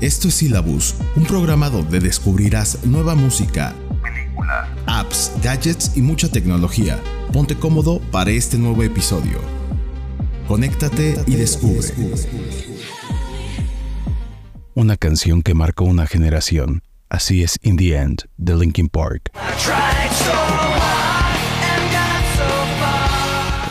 [0.00, 7.00] Esto es Syllabus, un programa donde descubrirás nueva música, película, apps, gadgets y mucha tecnología.
[7.32, 9.40] Ponte cómodo para este nuevo episodio.
[10.46, 11.88] Conéctate y descubre.
[14.74, 16.84] Una canción que marcó una generación.
[17.08, 19.32] Así es In the End, de Linkin Park.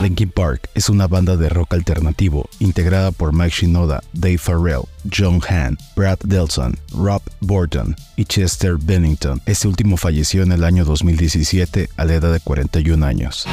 [0.01, 5.41] Linkin Park es una banda de rock alternativo integrada por Mike Shinoda, Dave Farrell, John
[5.49, 9.41] Hamm, Brad Delson, Rob Borton y Chester Bennington.
[9.47, 13.47] Este último falleció en el año 2017 a la edad de 41 años.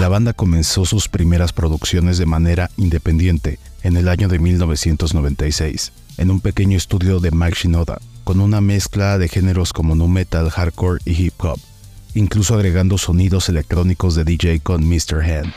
[0.00, 6.30] La banda comenzó sus primeras producciones de manera independiente en el año de 1996, en
[6.32, 11.00] un pequeño estudio de Mike Shinoda, con una mezcla de géneros como nu metal, hardcore
[11.04, 11.58] y hip hop,
[12.14, 15.22] incluso agregando sonidos electrónicos de DJ con Mr.
[15.22, 15.52] Hand.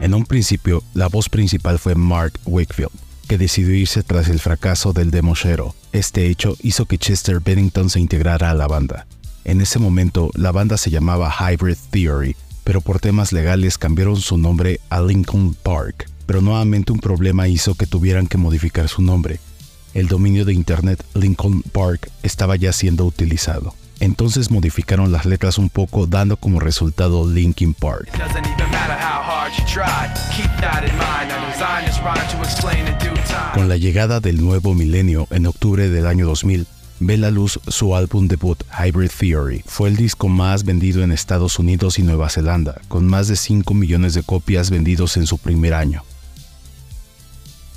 [0.00, 2.90] En un principio, la voz principal fue Mark Wakefield,
[3.28, 5.74] que decidió irse tras el fracaso del demo Shero.
[5.92, 9.06] Este hecho hizo que Chester Bennington se integrara a la banda.
[9.44, 14.36] En ese momento, la banda se llamaba Hybrid Theory, pero por temas legales cambiaron su
[14.36, 16.10] nombre a Lincoln Park.
[16.26, 19.38] Pero nuevamente un problema hizo que tuvieran que modificar su nombre.
[19.94, 23.74] El dominio de Internet Lincoln Park estaba ya siendo utilizado.
[24.00, 28.10] Entonces modificaron las letras un poco dando como resultado Linkin Park.
[33.54, 36.66] Con la llegada del nuevo milenio en octubre del año 2000,
[36.98, 39.62] ve la luz su álbum debut Hybrid Theory.
[39.64, 43.72] Fue el disco más vendido en Estados Unidos y Nueva Zelanda, con más de 5
[43.74, 46.02] millones de copias vendidos en su primer año.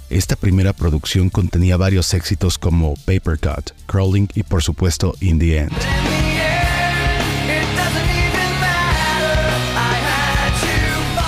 [0.10, 5.58] Esta primera producción contenía varios éxitos como Paper Cut, Crawling y por supuesto In the
[5.58, 5.72] End.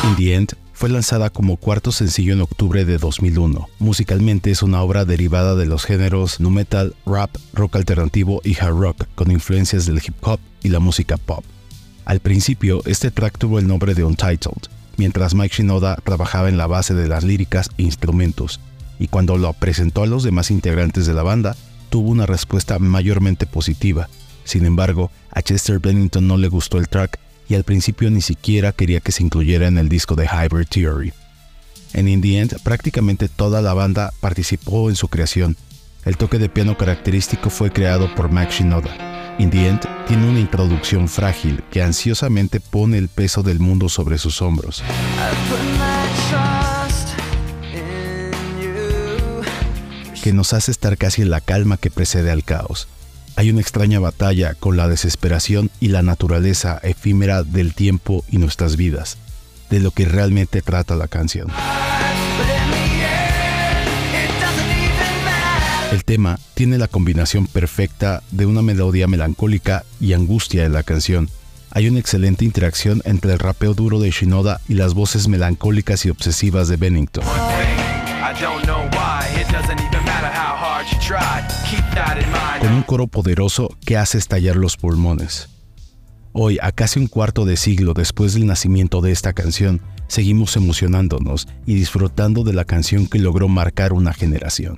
[0.06, 3.68] In the End fue lanzada como cuarto sencillo en octubre de 2001.
[3.80, 8.80] Musicalmente es una obra derivada de los géneros nu metal, rap, rock alternativo y hard
[8.80, 11.44] rock, con influencias del hip hop y la música pop.
[12.06, 16.68] Al principio, este track tuvo el nombre de Untitled, mientras Mike Shinoda trabajaba en la
[16.68, 18.60] base de las líricas e instrumentos,
[19.00, 21.56] y cuando lo presentó a los demás integrantes de la banda,
[21.90, 24.10] tuvo una respuesta mayormente positiva.
[24.44, 27.18] Sin embargo, a Chester Bennington no le gustó el track
[27.48, 31.14] y al principio ni siquiera quería que se incluyera en el disco de Hybrid Theory.
[31.94, 35.56] En In the End, prácticamente toda la banda participó en su creación.
[36.04, 39.36] El toque de piano característico fue creado por Max Shinoda.
[39.40, 44.18] In the End tiene una introducción frágil que ansiosamente pone el peso del mundo sobre
[44.18, 44.84] sus hombros.
[50.22, 52.90] Que nos hace estar casi en la calma que precede al caos
[53.40, 58.76] hay una extraña batalla con la desesperación y la naturaleza efímera del tiempo y nuestras
[58.76, 59.18] vidas,
[59.70, 61.48] de lo que realmente trata la canción.
[65.92, 71.30] El tema tiene la combinación perfecta de una melodía melancólica y angustia en la canción.
[71.72, 76.12] Hay una excelente interacción entre el rapeo duro de Shinoda y las voces melancólicas y
[76.12, 77.24] obsesivas de Bennington.
[82.62, 85.50] Con un coro poderoso que hace estallar los pulmones.
[86.34, 91.48] Hoy, a casi un cuarto de siglo después del nacimiento de esta canción, seguimos emocionándonos
[91.66, 94.78] y disfrutando de la canción que logró marcar una generación.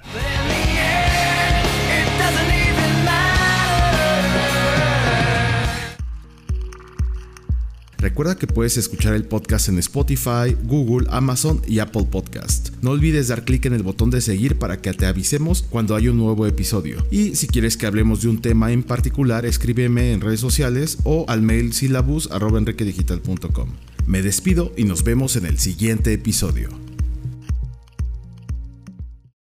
[8.02, 12.70] Recuerda que puedes escuchar el podcast en Spotify, Google, Amazon y Apple Podcast.
[12.82, 16.08] No olvides dar clic en el botón de seguir para que te avisemos cuando hay
[16.08, 17.06] un nuevo episodio.
[17.12, 21.26] Y si quieres que hablemos de un tema en particular, escríbeme en redes sociales o
[21.28, 23.70] al mail syllabus.enriquedigital.com.
[24.08, 26.91] Me despido y nos vemos en el siguiente episodio.